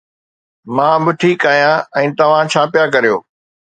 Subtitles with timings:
[0.75, 1.77] مان به ٺيڪ آهيان.
[2.05, 3.17] ۽ توهان ڇا پيا ڪريو؟